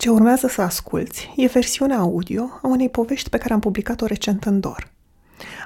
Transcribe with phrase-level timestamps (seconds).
[0.00, 4.44] Ce urmează să asculți e versiunea audio a unei povești pe care am publicat-o recent
[4.44, 4.92] în DOR.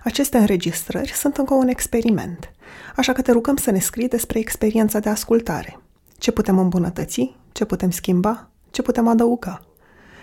[0.04, 2.52] Aceste înregistrări sunt încă un experiment,
[2.96, 5.80] așa că te rugăm să ne scrii despre experiența de ascultare.
[6.18, 9.66] Ce putem îmbunătăți, ce putem schimba, ce putem adăuga.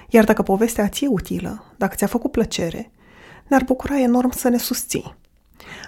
[0.10, 2.92] Iar dacă povestea ți e utilă, dacă ți-a făcut plăcere,
[3.48, 5.16] ne-ar bucura enorm să ne susții.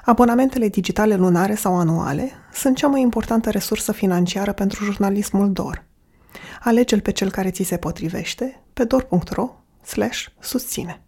[0.06, 5.86] Abonamentele digitale lunare sau anuale sunt cea mai importantă resursă financiară pentru jurnalismul DOR–
[6.60, 9.64] Alege-l pe cel care ți se potrivește pe dor.ro
[10.40, 11.02] susține.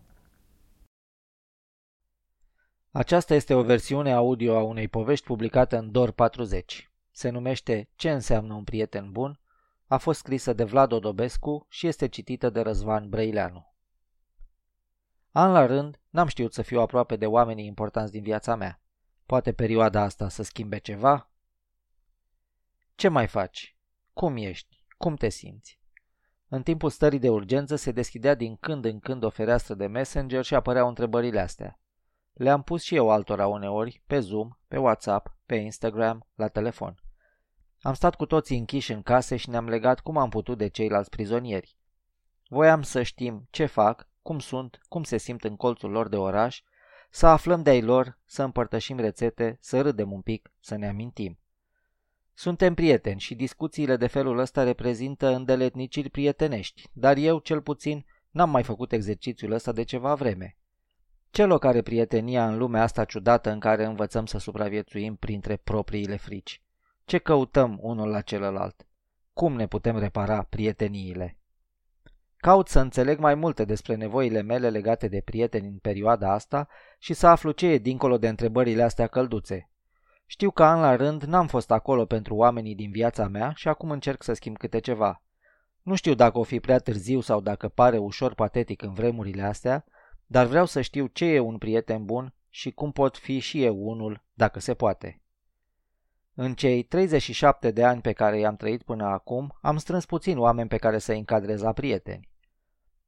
[2.91, 6.91] Aceasta este o versiune audio a unei povești publicată în DOR 40.
[7.11, 9.39] Se numește Ce înseamnă un prieten bun?
[9.87, 13.73] A fost scrisă de Vlad Odobescu și este citită de Răzvan Brăileanu.
[15.31, 18.81] An la rând, n-am știut să fiu aproape de oamenii importanți din viața mea.
[19.25, 21.29] Poate perioada asta să schimbe ceva?
[22.95, 23.75] Ce mai faci?
[24.13, 24.74] Cum ești?
[24.97, 25.79] Cum te simți?
[26.47, 30.43] În timpul stării de urgență se deschidea din când în când o fereastră de Messenger
[30.43, 31.79] și apăreau întrebările astea.
[32.33, 36.99] Le-am pus și eu altora uneori, pe Zoom, pe WhatsApp, pe Instagram, la telefon.
[37.81, 41.09] Am stat cu toții închiși în case și ne-am legat cum am putut de ceilalți
[41.09, 41.77] prizonieri.
[42.47, 46.61] Voiam să știm ce fac, cum sunt, cum se simt în colțul lor de oraș,
[47.09, 51.39] să aflăm de-ai lor, să împărtășim rețete, să râdem un pic, să ne amintim.
[52.37, 58.49] Suntem prieteni și discuțiile de felul ăsta reprezintă îndeletniciri prietenești, dar eu, cel puțin, n-am
[58.49, 60.57] mai făcut exercițiul ăsta de ceva vreme.
[61.29, 66.15] Ce loc are prietenia în lumea asta ciudată în care învățăm să supraviețuim printre propriile
[66.15, 66.61] frici?
[67.05, 68.87] Ce căutăm unul la celălalt?
[69.33, 71.37] Cum ne putem repara prieteniile?
[72.37, 76.67] Caut să înțeleg mai multe despre nevoile mele legate de prieteni în perioada asta
[76.99, 79.69] și să aflu ce e dincolo de întrebările astea călduțe,
[80.25, 83.91] știu că an la rând n-am fost acolo pentru oamenii din viața mea și acum
[83.91, 85.21] încerc să schimb câte ceva.
[85.81, 89.85] Nu știu dacă o fi prea târziu sau dacă pare ușor patetic în vremurile astea,
[90.25, 93.87] dar vreau să știu ce e un prieten bun și cum pot fi și eu
[93.87, 95.21] unul, dacă se poate.
[96.33, 100.69] În cei 37 de ani pe care i-am trăit până acum, am strâns puțin oameni
[100.69, 102.29] pe care să-i încadrez la prieteni.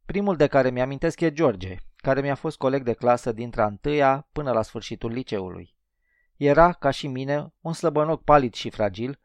[0.06, 4.52] Primul de care mi-amintesc e George, care mi-a fost coleg de clasă dintre întâia până
[4.52, 5.77] la sfârșitul liceului.
[6.38, 9.20] Era, ca și mine, un slăbănoc palid și fragil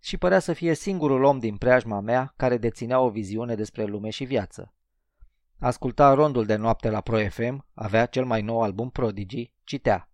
[0.00, 4.10] și părea să fie singurul om din preajma mea care deținea o viziune despre lume
[4.10, 4.72] și viață.
[5.58, 10.10] Asculta rondul de noapte la Pro FM, avea cel mai nou album Prodigy, citea.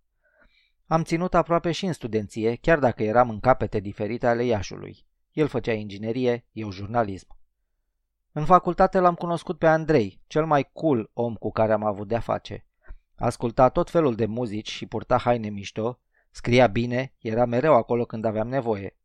[0.87, 5.05] Am ținut aproape și în studenție, chiar dacă eram în capete diferite ale Iașului.
[5.31, 7.37] El făcea inginerie, eu jurnalism.
[8.31, 12.19] În facultate l-am cunoscut pe Andrei, cel mai cool om cu care am avut de-a
[12.19, 12.65] face.
[13.15, 15.99] Asculta tot felul de muzici și purta haine mișto,
[16.35, 18.97] Scria bine, era mereu acolo când aveam nevoie.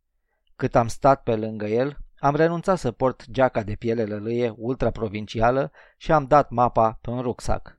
[0.56, 5.72] Cât am stat pe lângă el, am renunțat să port geaca de piele lălâie ultra-provincială
[5.96, 7.78] și am dat mapa pe un rucsac.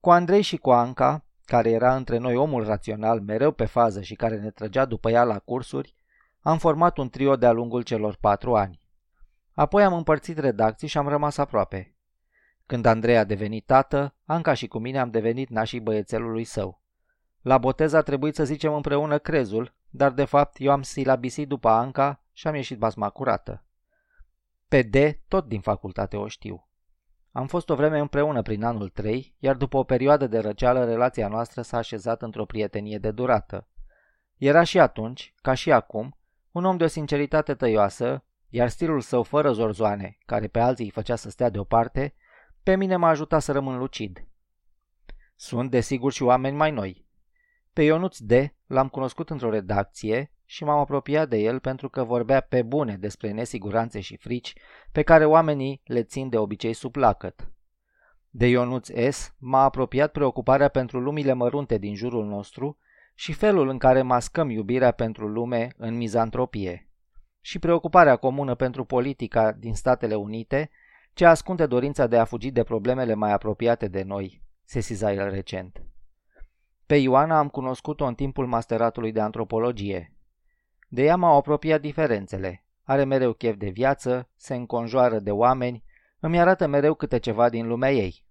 [0.00, 4.14] Cu Andrei și cu Anca, care era între noi omul rațional, mereu pe fază și
[4.14, 5.94] care ne trăgea după ea la cursuri,
[6.40, 8.80] am format un trio de-a lungul celor patru ani.
[9.52, 11.96] Apoi am împărțit redacții și am rămas aproape.
[12.66, 16.82] Când Andrei a devenit tată, Anca și cu mine am devenit nașii băiețelului său.
[17.44, 21.68] La botez a trebuit să zicem împreună crezul, dar de fapt eu am silabisit după
[21.68, 23.64] Anca și am ieșit basma curată.
[24.68, 24.94] Pe D,
[25.28, 26.68] tot din facultate o știu.
[27.32, 31.28] Am fost o vreme împreună prin anul 3, iar după o perioadă de răceală, relația
[31.28, 33.68] noastră s-a așezat într-o prietenie de durată.
[34.36, 36.18] Era și atunci, ca și acum,
[36.50, 40.90] un om de o sinceritate tăioasă, iar stilul său fără zorzoane, care pe alții îi
[40.90, 42.14] făcea să stea deoparte,
[42.62, 44.26] pe mine m-a ajutat să rămân lucid.
[45.36, 47.03] Sunt, desigur, și oameni mai noi,
[47.74, 48.32] pe Ionuț D.
[48.66, 53.30] l-am cunoscut într-o redacție și m-am apropiat de el pentru că vorbea pe bune despre
[53.30, 54.52] nesiguranțe și frici
[54.92, 57.48] pe care oamenii le țin de obicei sub lacăt.
[58.30, 59.34] De Ionuț S.
[59.38, 62.78] m-a apropiat preocuparea pentru lumile mărunte din jurul nostru
[63.14, 66.88] și felul în care mascăm iubirea pentru lume în mizantropie.
[67.40, 70.70] Și preocuparea comună pentru politica din Statele Unite,
[71.12, 75.82] ce ascunde dorința de a fugi de problemele mai apropiate de noi, sesiza el recent.
[76.86, 80.12] Pe Ioana am cunoscut-o în timpul masteratului de antropologie.
[80.88, 82.64] De ea m-au apropiat diferențele.
[82.82, 85.84] Are mereu chef de viață, se înconjoară de oameni,
[86.20, 88.24] îmi arată mereu câte ceva din lumea ei.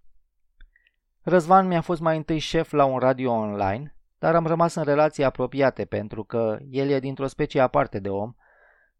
[1.22, 5.24] Răzvan mi-a fost mai întâi șef la un radio online, dar am rămas în relații
[5.24, 8.34] apropiate pentru că el e dintr-o specie aparte de om,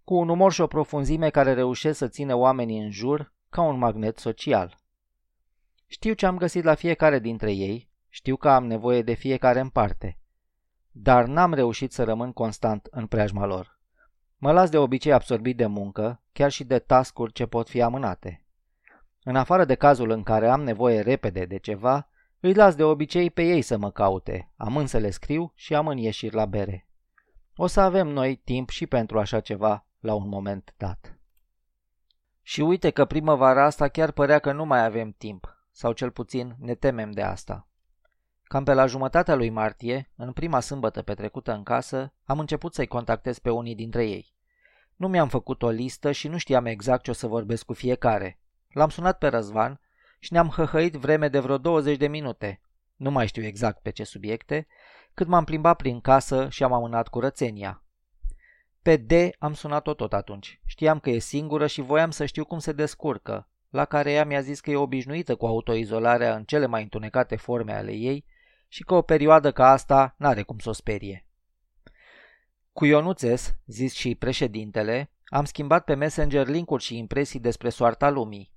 [0.05, 3.79] cu un umor și o profunzime care reușesc să țină oamenii în jur ca un
[3.79, 4.79] magnet social.
[5.87, 9.69] Știu ce am găsit la fiecare dintre ei știu că am nevoie de fiecare în
[9.69, 10.19] parte.
[10.91, 13.79] Dar n-am reușit să rămân constant în preajma lor.
[14.37, 18.45] Mă las de obicei absorbit de muncă, chiar și de tascuri ce pot fi amânate.
[19.23, 22.09] În afară de cazul în care am nevoie repede de ceva,
[22.41, 25.97] îi las de obicei pe ei să mă caute, amân să le scriu și amân
[25.97, 26.89] ieșiri la bere.
[27.57, 31.19] O să avem noi timp și pentru așa ceva la un moment dat.
[32.43, 36.57] Și uite că primăvara asta chiar părea că nu mai avem timp, sau cel puțin
[36.59, 37.69] ne temem de asta.
[38.55, 42.87] Cam pe la jumătatea lui martie, în prima sâmbătă petrecută în casă, am început să-i
[42.87, 44.35] contactez pe unii dintre ei.
[44.97, 48.41] Nu mi-am făcut o listă și nu știam exact ce o să vorbesc cu fiecare.
[48.69, 49.81] L-am sunat pe Răzvan
[50.19, 52.61] și ne-am hăhăit vreme de vreo 20 de minute.
[52.97, 54.67] Nu mai știu exact pe ce subiecte,
[55.15, 57.83] cât m-am plimbat prin casă și am amânat curățenia.
[58.83, 60.61] Pe D am sunat-o tot atunci.
[60.65, 64.41] Știam că e singură și voiam să știu cum se descurcă, la care ea mi-a
[64.41, 68.33] zis că e obișnuită cu autoizolarea în cele mai întunecate forme ale ei
[68.75, 71.27] și că o perioadă ca asta n-are cum să o sperie.
[72.73, 78.53] Cu Ionuțes, zis și președintele, am schimbat pe Messenger linkuri și impresii despre soarta lumii.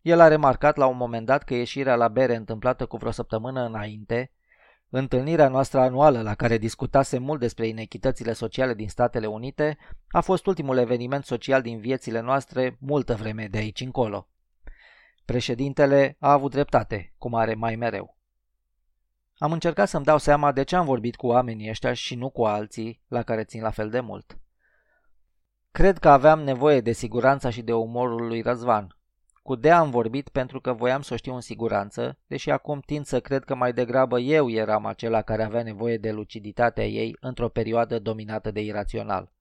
[0.00, 3.64] El a remarcat la un moment dat că ieșirea la bere întâmplată cu vreo săptămână
[3.64, 4.32] înainte,
[4.88, 9.78] întâlnirea noastră anuală la care discutase mult despre inechitățile sociale din Statele Unite,
[10.08, 14.28] a fost ultimul eveniment social din viețile noastre multă vreme de aici încolo.
[15.24, 18.19] Președintele a avut dreptate, cum are mai mereu.
[19.42, 22.44] Am încercat să-mi dau seama de ce am vorbit cu oamenii ăștia și nu cu
[22.44, 24.38] alții la care țin la fel de mult.
[25.70, 28.96] Cred că aveam nevoie de siguranța și de umorul lui Răzvan.
[29.42, 33.04] Cu Dea am vorbit pentru că voiam să o știu în siguranță, deși acum tind
[33.04, 37.48] să cred că mai degrabă eu eram acela care avea nevoie de luciditatea ei într-o
[37.48, 39.32] perioadă dominată de irațional.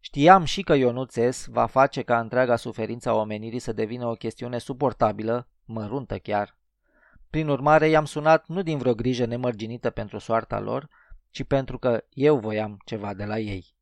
[0.00, 4.58] Știam și că Ionuțes va face ca întreaga suferință a omenirii să devină o chestiune
[4.58, 6.57] suportabilă, măruntă chiar,
[7.30, 10.88] prin urmare, i-am sunat nu din vreo grijă nemărginită pentru soarta lor,
[11.30, 13.76] ci pentru că eu voiam ceva de la ei.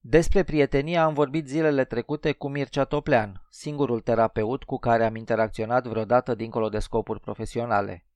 [0.00, 5.86] Despre prietenie am vorbit zilele trecute cu Mircea Toplean, singurul terapeut cu care am interacționat
[5.86, 8.06] vreodată dincolo de scopuri profesionale.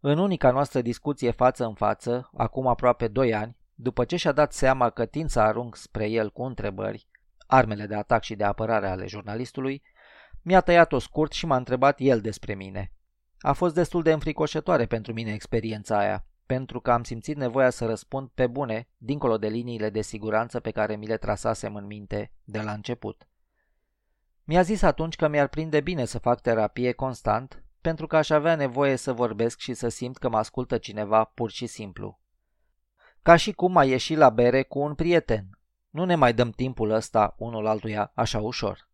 [0.00, 4.52] În unica noastră discuție față în față, acum aproape doi ani, după ce și-a dat
[4.52, 7.08] seama că tind să arunc spre el cu întrebări,
[7.46, 9.82] armele de atac și de apărare ale jurnalistului,
[10.42, 12.92] mi-a tăiat-o scurt și m-a întrebat el despre mine.
[13.46, 17.86] A fost destul de înfricoșătoare pentru mine experiența aia, pentru că am simțit nevoia să
[17.86, 22.32] răspund pe bune, dincolo de liniile de siguranță pe care mi le trasasem în minte
[22.44, 23.28] de la început.
[24.44, 28.54] Mi-a zis atunci că mi-ar prinde bine să fac terapie constant, pentru că aș avea
[28.54, 32.18] nevoie să vorbesc și să simt că mă ascultă cineva pur și simplu.
[33.22, 35.58] Ca și cum a ieși la bere cu un prieten.
[35.90, 38.88] Nu ne mai dăm timpul ăsta unul altuia așa ușor.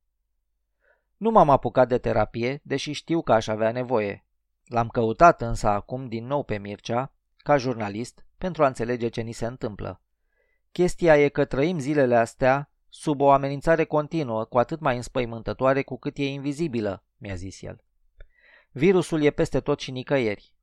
[1.17, 4.25] Nu m-am apucat de terapie, deși știu că aș avea nevoie,
[4.71, 9.33] L-am căutat însă acum din nou pe Mircea, ca jurnalist, pentru a înțelege ce ni
[9.33, 10.03] se întâmplă.
[10.73, 15.99] Chestia e că trăim zilele astea sub o amenințare continuă, cu atât mai înspăimântătoare cu
[15.99, 17.85] cât e invizibilă, mi-a zis el.
[18.71, 20.55] Virusul e peste tot și nicăieri.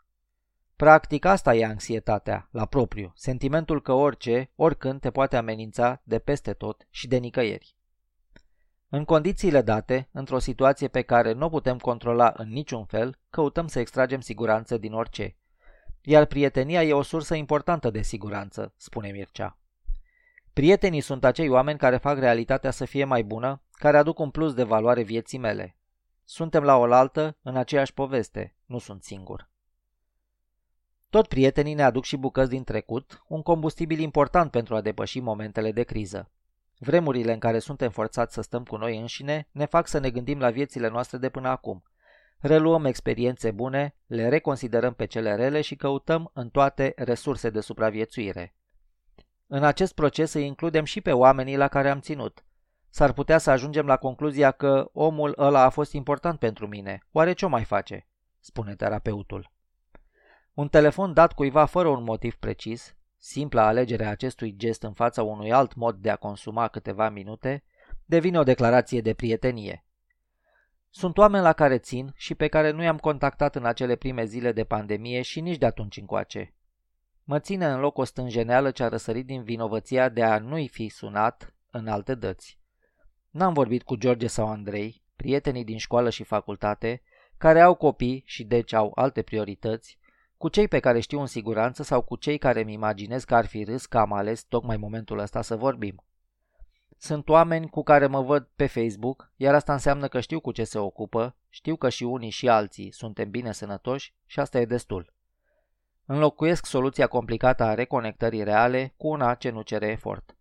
[0.75, 6.53] Practic asta e anxietatea, la propriu, sentimentul că orice, oricând te poate amenința de peste
[6.53, 7.76] tot și de nicăieri.
[8.89, 13.67] În condițiile date, într-o situație pe care nu o putem controla în niciun fel, căutăm
[13.67, 15.37] să extragem siguranță din orice.
[16.01, 19.57] Iar prietenia e o sursă importantă de siguranță, spune Mircea.
[20.53, 24.53] Prietenii sunt acei oameni care fac realitatea să fie mai bună, care aduc un plus
[24.53, 25.77] de valoare vieții mele.
[26.25, 29.49] Suntem la oaltă, în aceeași poveste, nu sunt singur.
[31.09, 35.71] Tot prietenii ne aduc și bucăți din trecut, un combustibil important pentru a depăși momentele
[35.71, 36.31] de criză.
[36.79, 40.39] Vremurile în care suntem forțați să stăm cu noi înșine ne fac să ne gândim
[40.39, 41.83] la viețile noastre de până acum.
[42.39, 48.55] Reluăm experiențe bune, le reconsiderăm pe cele rele și căutăm în toate resurse de supraviețuire.
[49.47, 52.45] În acest proces îi includem și pe oamenii la care am ținut.
[52.89, 57.05] S-ar putea să ajungem la concluzia că omul ăla a fost important pentru mine.
[57.11, 58.07] Oare ce o mai face?
[58.39, 59.51] spune terapeutul.
[60.53, 65.23] Un telefon dat cuiva fără un motiv precis, Simpla alegere a acestui gest în fața
[65.23, 67.63] unui alt mod de a consuma câteva minute
[68.05, 69.85] devine o declarație de prietenie.
[70.89, 74.51] Sunt oameni la care țin și pe care nu i-am contactat în acele prime zile
[74.51, 76.53] de pandemie și nici de atunci încoace.
[77.23, 80.89] Mă ține în loc o stânjeneală ce a răsărit din vinovăția de a nu-i fi
[80.89, 82.59] sunat în alte dăți.
[83.29, 87.01] N-am vorbit cu George sau Andrei, prietenii din școală și facultate,
[87.37, 89.99] care au copii și deci au alte priorități,
[90.37, 93.45] cu cei pe care știu în siguranță sau cu cei care îmi imaginez că ar
[93.45, 96.03] fi râs că am ales tocmai momentul ăsta să vorbim.
[96.97, 100.63] Sunt oameni cu care mă văd pe Facebook, iar asta înseamnă că știu cu ce
[100.63, 105.13] se ocupă, știu că și unii și alții suntem bine sănătoși și asta e destul.
[106.05, 110.37] Înlocuiesc soluția complicată a reconectării reale cu una ce nu cere efort.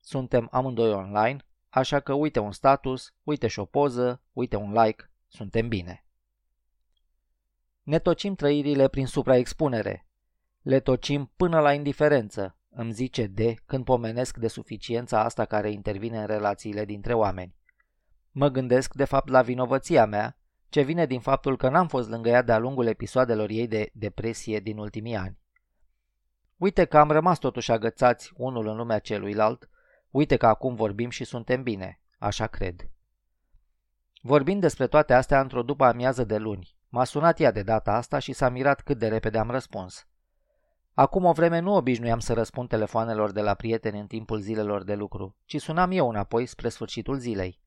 [0.00, 1.36] Suntem amândoi online,
[1.68, 6.05] așa că uite un status, uite și o poză, uite un like, suntem bine.
[7.86, 10.06] Ne tocim trăirile prin supraexpunere.
[10.62, 16.20] Le tocim până la indiferență, îmi zice D când pomenesc de suficiența asta care intervine
[16.20, 17.54] în relațiile dintre oameni.
[18.30, 20.38] Mă gândesc de fapt la vinovăția mea,
[20.68, 24.60] ce vine din faptul că n-am fost lângă ea de-a lungul episoadelor ei de depresie
[24.60, 25.38] din ultimii ani.
[26.56, 29.70] Uite că am rămas totuși agățați unul în lumea celuilalt,
[30.10, 32.88] uite că acum vorbim și suntem bine, așa cred.
[34.22, 38.18] Vorbind despre toate astea într-o după amiază de luni, m-a sunat ea de data asta
[38.18, 40.06] și s-a mirat cât de repede am răspuns.
[40.94, 44.94] Acum o vreme nu obișnuiam să răspund telefoanelor de la prieteni în timpul zilelor de
[44.94, 47.60] lucru, ci sunam eu înapoi spre sfârșitul zilei.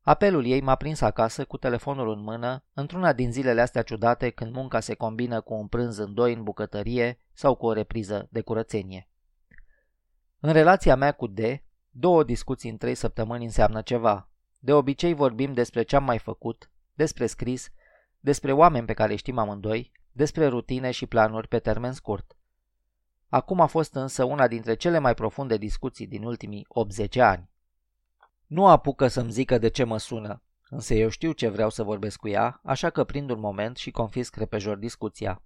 [0.00, 4.52] Apelul ei m-a prins acasă cu telefonul în mână, într-una din zilele astea ciudate când
[4.52, 8.40] munca se combină cu un prânz în doi în bucătărie sau cu o repriză de
[8.40, 9.08] curățenie.
[10.40, 11.38] În relația mea cu D,
[11.90, 14.30] două discuții în trei săptămâni înseamnă ceva.
[14.58, 17.70] De obicei vorbim despre ce am mai făcut, despre scris,
[18.20, 22.36] despre oameni pe care știm amândoi, despre rutine și planuri pe termen scurt.
[23.28, 27.48] Acum a fost însă una dintre cele mai profunde discuții din ultimii 80 ani.
[28.46, 32.18] Nu apucă să-mi zică de ce mă sună, însă eu știu ce vreau să vorbesc
[32.18, 35.42] cu ea, așa că prind un moment și confisc repejor discuția.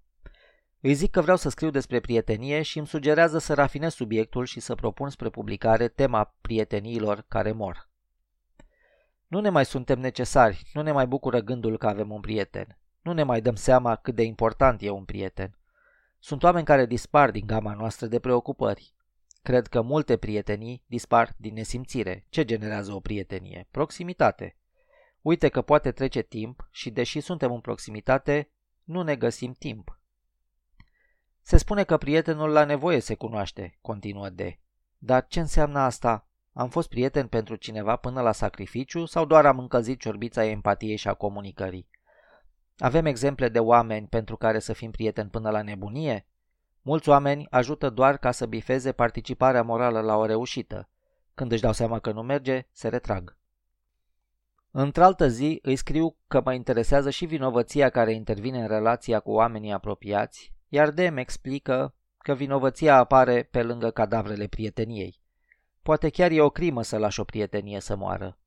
[0.79, 4.59] Îi zic că vreau să scriu despre prietenie și îmi sugerează să rafinez subiectul și
[4.59, 7.89] să propun spre publicare tema prieteniilor care mor.
[9.27, 12.77] Nu ne mai suntem necesari, nu ne mai bucură gândul că avem un prieten.
[13.01, 15.57] Nu ne mai dăm seama cât de important e un prieten.
[16.19, 18.93] Sunt oameni care dispar din gama noastră de preocupări.
[19.41, 22.25] Cred că multe prietenii dispar din nesimțire.
[22.29, 23.67] Ce generează o prietenie?
[23.71, 24.57] Proximitate.
[25.21, 28.49] Uite că poate trece timp și deși suntem în proximitate,
[28.83, 29.99] nu ne găsim timp.
[31.41, 34.39] Se spune că prietenul la nevoie se cunoaște, continuă D.
[34.97, 36.27] Dar ce înseamnă asta?
[36.57, 41.07] Am fost prieten pentru cineva până la sacrificiu sau doar am încălzit ciorbița empatiei și
[41.07, 41.89] a comunicării?
[42.77, 46.27] Avem exemple de oameni pentru care să fim prieteni până la nebunie?
[46.81, 50.89] Mulți oameni ajută doar ca să bifeze participarea morală la o reușită.
[51.33, 53.37] Când își dau seama că nu merge, se retrag.
[54.71, 59.71] Într-altă zi îi scriu că mă interesează și vinovăția care intervine în relația cu oamenii
[59.71, 65.23] apropiați, iar Dem explică că vinovăția apare pe lângă cadavrele prieteniei.
[65.85, 68.37] Poate chiar e o crimă să lași o prietenie să moară.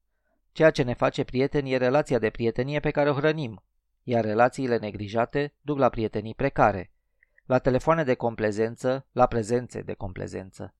[0.52, 3.62] Ceea ce ne face prieteni e relația de prietenie pe care o hrănim,
[4.02, 6.92] iar relațiile neglijate duc la prietenii precare,
[7.44, 10.74] la telefoane de complezență, la prezențe de complezență.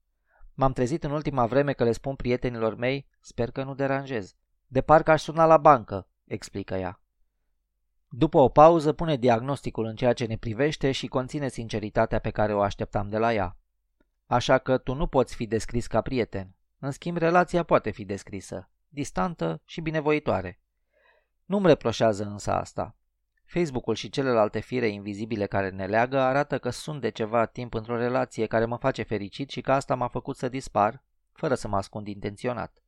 [0.55, 4.35] M-am trezit în ultima vreme că le spun prietenilor mei, sper că nu deranjez.
[4.67, 7.01] De parcă aș suna la bancă, explică ea.
[8.09, 12.55] După o pauză pune diagnosticul în ceea ce ne privește și conține sinceritatea pe care
[12.55, 13.57] o așteptam de la ea.
[14.31, 16.55] Așa că tu nu poți fi descris ca prieten.
[16.79, 20.61] În schimb, relația poate fi descrisă, distantă și binevoitoare.
[21.45, 22.97] Nu-mi reproșează însă asta.
[23.45, 27.97] Facebook-ul și celelalte fire invizibile care ne leagă arată că sunt de ceva timp într-o
[27.97, 31.77] relație care mă face fericit și că asta m-a făcut să dispar, fără să mă
[31.77, 32.83] ascund intenționat.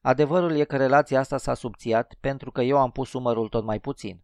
[0.00, 3.80] Adevărul e că relația asta s-a subțiat pentru că eu am pus umărul tot mai
[3.80, 4.22] puțin.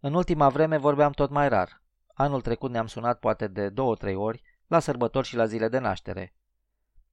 [0.00, 1.82] În ultima vreme vorbeam tot mai rar.
[2.14, 6.34] Anul trecut ne-am sunat poate de două-trei ori, la sărbători și la zile de naștere.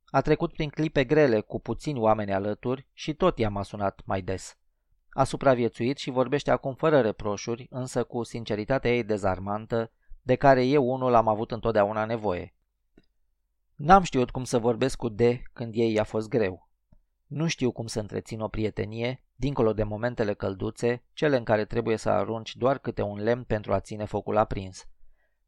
[0.06, 4.58] A trecut prin clipe grele cu puțini oameni alături și tot i-am sunat mai des.
[5.10, 9.92] A supraviețuit și vorbește acum fără reproșuri, însă cu sinceritatea ei dezarmantă,
[10.22, 12.56] de care eu unul am avut întotdeauna nevoie.
[13.76, 15.22] N-am știut cum să vorbesc cu D
[15.54, 16.70] când ei i-a fost greu.
[17.28, 21.98] Nu știu cum să întrețin o prietenie, dincolo de momentele călduțe, cele în care trebuie
[21.98, 24.88] să arunci doar câte un lemn pentru a ține focul aprins.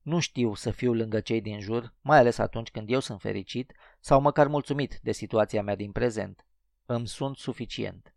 [0.04, 3.74] Nu știu să fiu lângă cei din jur, mai ales atunci când eu sunt fericit
[4.00, 6.46] sau măcar mulțumit de situația mea din prezent.
[6.86, 8.16] Îmi sunt suficient.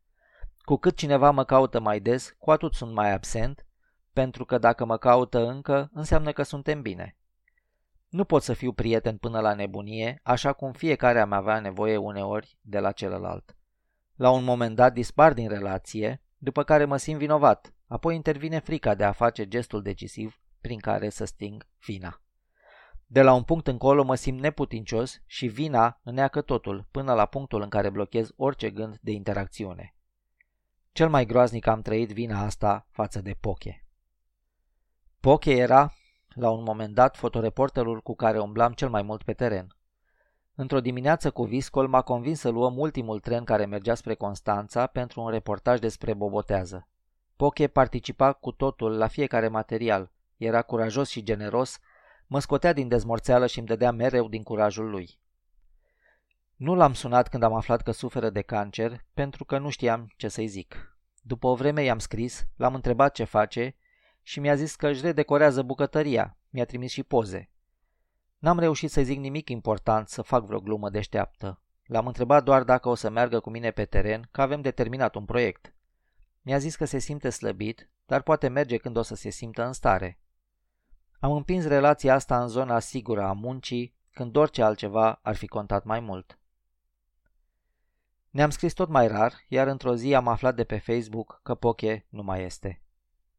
[0.58, 3.66] Cu cât cineva mă caută mai des, cu atât sunt mai absent,
[4.12, 7.16] pentru că dacă mă caută încă, înseamnă că suntem bine.
[8.08, 12.58] Nu pot să fiu prieten până la nebunie, așa cum fiecare am avea nevoie uneori
[12.60, 13.56] de la celălalt.
[14.14, 18.94] La un moment dat dispar din relație, după care mă simt vinovat, apoi intervine frica
[18.94, 22.20] de a face gestul decisiv prin care să sting vina.
[23.06, 27.62] De la un punct încolo mă simt neputincios și vina îneacă totul până la punctul
[27.62, 29.94] în care blochez orice gând de interacțiune.
[30.92, 33.86] Cel mai groaznic am trăit vina asta față de Poche.
[35.20, 35.92] Poche era,
[36.28, 39.76] la un moment dat, fotoreporterul cu care umblam cel mai mult pe teren.
[40.54, 45.20] Într-o dimineață cu viscol m-a convins să luăm ultimul tren care mergea spre Constanța pentru
[45.20, 46.88] un reportaj despre bobotează.
[47.36, 51.78] Poche participa cu totul la fiecare material, era curajos și generos,
[52.26, 55.18] mă scotea din dezmorțeală și îmi dădea mereu din curajul lui.
[56.56, 60.28] Nu l-am sunat când am aflat că suferă de cancer, pentru că nu știam ce
[60.28, 60.98] să-i zic.
[61.22, 63.76] După o vreme i-am scris, l-am întrebat ce face
[64.22, 66.36] și mi-a zis că își redecorează bucătăria.
[66.50, 67.50] Mi-a trimis și poze.
[68.38, 71.60] N-am reușit să zic nimic important, să fac vreo glumă deșteaptă.
[71.84, 75.24] L-am întrebat doar dacă o să meargă cu mine pe teren, că avem determinat un
[75.24, 75.74] proiect.
[76.42, 79.72] Mi-a zis că se simte slăbit, dar poate merge când o să se simtă în
[79.72, 80.18] stare.
[81.20, 85.84] Am împins relația asta în zona sigură a muncii, când orice altceva ar fi contat
[85.84, 86.38] mai mult.
[88.30, 92.06] Ne-am scris tot mai rar, iar într-o zi am aflat de pe Facebook că Poche
[92.08, 92.82] nu mai este.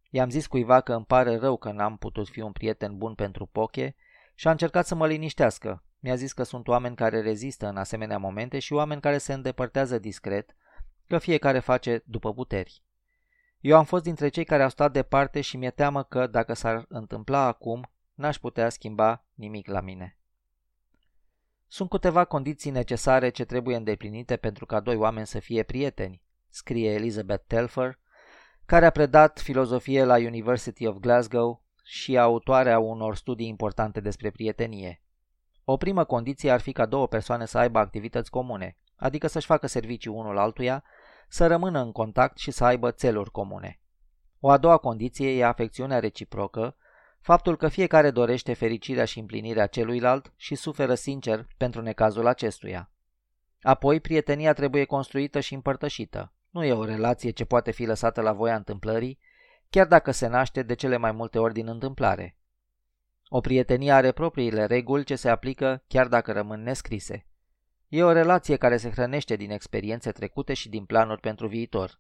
[0.10, 3.46] I-am zis cuiva că îmi pare rău că n-am putut fi un prieten bun pentru
[3.46, 3.96] Poche
[4.36, 5.84] și a încercat să mă liniștească.
[6.00, 10.00] Mi-a zis că sunt oameni care rezistă în asemenea momente și oameni care se îndepărtează
[10.00, 10.56] discret,
[11.08, 12.84] că fiecare face după puteri.
[13.60, 16.86] Eu am fost dintre cei care au stat departe și mi-e teamă că, dacă s-ar
[16.90, 20.18] întâmpla acum, n-aș putea schimba nimic la mine.
[21.68, 26.94] Sunt câteva condiții necesare ce trebuie îndeplinite pentru ca doi oameni să fie prieteni, scrie
[26.94, 28.00] Elizabeth Telfer,
[28.66, 35.02] care a predat filozofie la University of Glasgow și autoarea unor studii importante despre prietenie.
[35.64, 39.68] O primă condiție ar fi ca două persoane să aibă activități comune, adică să-și facă
[39.68, 40.84] servicii unul altuia,
[41.28, 43.80] să rămână în contact și să aibă țeluri comune.
[44.40, 46.76] O a doua condiție e afecțiunea reciprocă,
[47.22, 52.92] faptul că fiecare dorește fericirea și împlinirea celuilalt și suferă sincer pentru necazul acestuia.
[53.62, 56.32] Apoi, prietenia trebuie construită și împărtășită.
[56.50, 59.20] Nu e o relație ce poate fi lăsată la voia întâmplării,
[59.70, 62.38] chiar dacă se naște de cele mai multe ori din întâmplare.
[63.30, 67.26] O prietenie are propriile reguli ce se aplică chiar dacă rămân nescrise.
[67.88, 72.00] E o relație care se hrănește din experiențe trecute și din planuri pentru viitor.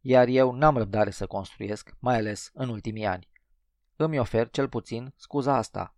[0.00, 3.28] Iar eu n-am răbdare să construiesc, mai ales în ultimii ani.
[3.96, 5.94] Îmi ofer, cel puțin, scuza asta.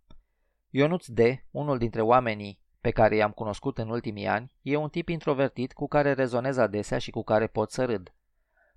[0.69, 1.19] Ionuț D.,
[1.51, 5.87] unul dintre oamenii pe care i-am cunoscut în ultimii ani, e un tip introvertit cu
[5.87, 8.13] care rezonez adesea și cu care pot să râd.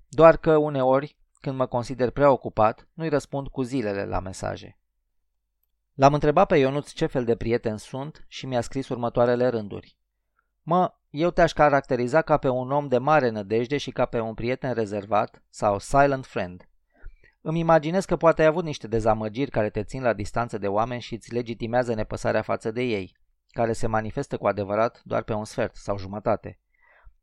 [0.08, 4.78] Doar că uneori, când mă consider prea ocupat, nu-i răspund cu zilele la mesaje.
[5.94, 9.96] L-am întrebat pe Ionuț ce fel de prieten sunt și mi-a scris următoarele rânduri.
[10.62, 14.34] Mă, eu te-aș caracteriza ca pe un om de mare nădejde și ca pe un
[14.34, 16.68] prieten rezervat sau silent friend.
[17.40, 21.00] Îmi imaginez că poate ai avut niște dezamăgiri care te țin la distanță de oameni
[21.00, 23.16] și îți legitimează nepăsarea față de ei,
[23.48, 26.58] care se manifestă cu adevărat doar pe un sfert sau jumătate.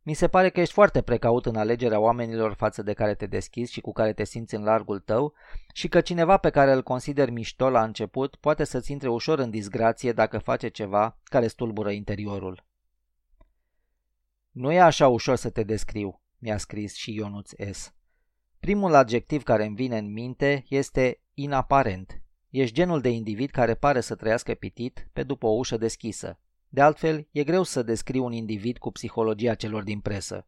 [0.01, 3.71] Mi se pare că ești foarte precaut în alegerea oamenilor față de care te deschizi
[3.71, 5.33] și cu care te simți în largul tău
[5.73, 9.49] și că cineva pe care îl consideri mișto la început poate să-ți intre ușor în
[9.49, 12.67] disgrație dacă face ceva care stulbură interiorul.
[14.59, 17.93] Nu e așa ușor să te descriu, mi-a scris și Ionuț S.
[18.59, 22.21] Primul adjectiv care îmi vine în minte este inaparent.
[22.49, 26.39] Ești genul de individ care pare să trăiască pitit pe după o ușă deschisă.
[26.69, 30.47] De altfel, e greu să descrii un individ cu psihologia celor din presă.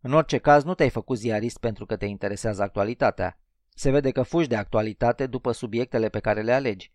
[0.00, 3.38] În orice caz, nu te-ai făcut ziarist pentru că te interesează actualitatea.
[3.74, 6.92] Se vede că fugi de actualitate după subiectele pe care le alegi.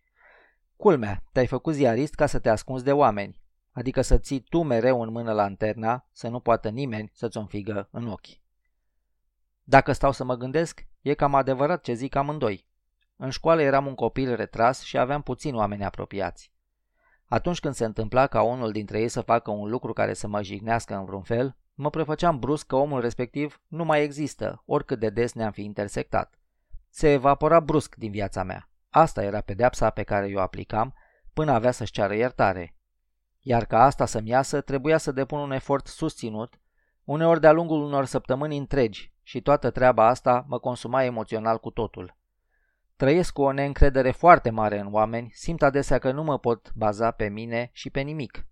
[0.76, 3.40] Culmea, te-ai făcut ziarist ca să te ascunzi de oameni,
[3.78, 7.88] adică să ții tu mereu în mână lanterna, să nu poată nimeni să-ți o înfigă
[7.90, 8.38] în ochi.
[9.64, 12.66] Dacă stau să mă gândesc, e cam adevărat ce zic amândoi.
[13.16, 16.52] În școală eram un copil retras și aveam puțini oameni apropiați.
[17.24, 20.42] Atunci când se întâmpla ca unul dintre ei să facă un lucru care să mă
[20.42, 25.10] jignească în vreun fel, mă prefăceam brusc că omul respectiv nu mai există, oricât de
[25.10, 26.38] des ne-am fi intersectat.
[26.90, 28.70] Se evapora brusc din viața mea.
[28.90, 30.94] Asta era pedeapsa pe care eu aplicam
[31.32, 32.77] până avea să-și ceară iertare.
[33.48, 36.60] Iar ca asta să-mi iasă, trebuia să depun un efort susținut,
[37.04, 42.16] uneori de-a lungul unor săptămâni întregi, și toată treaba asta mă consuma emoțional cu totul.
[42.96, 47.10] Trăiesc cu o neîncredere foarte mare în oameni, simt adesea că nu mă pot baza
[47.10, 48.46] pe mine și pe nimic.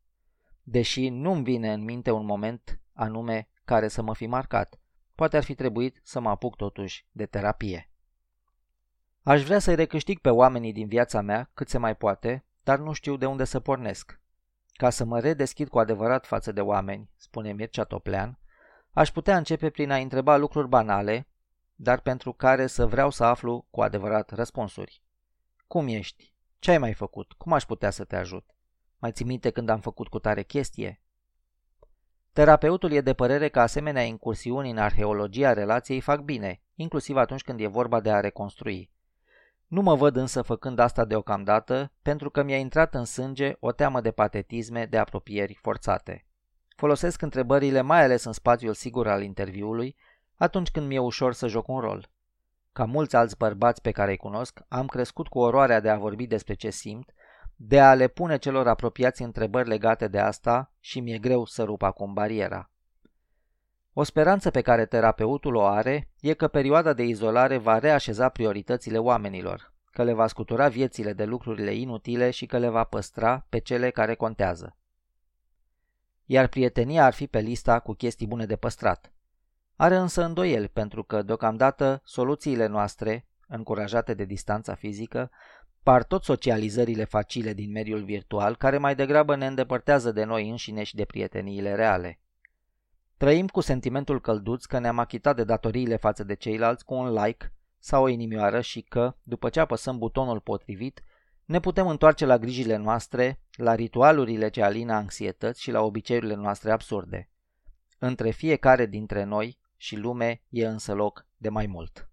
[0.63, 4.81] Deși nu-mi vine în minte un moment anume care să mă fi marcat,
[5.15, 7.91] poate ar fi trebuit să mă apuc totuși de terapie.
[9.23, 12.93] Aș vrea să-i recâștig pe oamenii din viața mea cât se mai poate, dar nu
[12.93, 14.21] știu de unde să pornesc.
[14.77, 18.39] Ca să mă redeschid cu adevărat față de oameni, spune Mircea Toplean,
[18.91, 21.29] aș putea începe prin a întreba lucruri banale,
[21.75, 25.03] dar pentru care să vreau să aflu cu adevărat răspunsuri.
[25.67, 26.35] Cum ești?
[26.59, 27.33] Ce ai mai făcut?
[27.33, 28.55] Cum aș putea să te ajut?
[28.99, 31.03] Mai ții minte când am făcut cu tare chestie?
[32.33, 37.61] Terapeutul e de părere că asemenea incursiuni în arheologia relației fac bine, inclusiv atunci când
[37.61, 38.91] e vorba de a reconstrui.
[39.67, 44.01] Nu mă văd însă făcând asta deocamdată, pentru că mi-a intrat în sânge o teamă
[44.01, 46.27] de patetisme, de apropieri forțate.
[46.77, 49.97] Folosesc întrebările mai ales în spațiul sigur al interviului,
[50.37, 52.11] atunci când mi-e ușor să joc un rol.
[52.73, 56.27] Ca mulți alți bărbați pe care îi cunosc, am crescut cu oroarea de a vorbi
[56.27, 57.15] despre ce simt,
[57.57, 61.83] de a le pune celor apropiați întrebări legate de asta și mi-e greu să rup
[61.83, 62.71] acum bariera.
[63.99, 68.99] O speranță pe care terapeutul o are e că perioada de izolare va reașeza prioritățile
[68.99, 73.59] oamenilor, că le va scutura viețile de lucrurile inutile și că le va păstra pe
[73.59, 74.77] cele care contează.
[76.25, 79.13] Iar prietenia ar fi pe lista cu chestii bune de păstrat.
[79.77, 85.31] Are însă îndoieli pentru că, deocamdată, soluțiile noastre, încurajate de distanța fizică,
[85.83, 90.83] par tot socializările facile din mediul virtual, care mai degrabă ne îndepărtează de noi înșine
[90.83, 92.21] și de prieteniile reale.
[93.17, 97.53] Trăim cu sentimentul călduț că ne-am achitat de datoriile față de ceilalți cu un like
[97.79, 101.03] sau o inimioară și că, după ce apăsăm butonul potrivit,
[101.45, 106.71] ne putem întoarce la grijile noastre, la ritualurile ce alină anxietăți și la obiceiurile noastre
[106.71, 107.31] absurde.
[107.99, 112.09] Între fiecare dintre noi și lume e însă loc de mai mult.